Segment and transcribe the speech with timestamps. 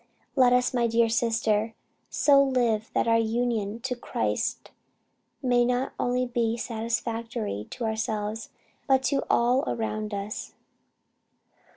[0.35, 1.75] "Let us, my dear sister,
[2.09, 4.71] so live, that our union to Christ
[5.43, 8.49] may not only be satisfactory to ourselves
[8.87, 10.55] but to all around us.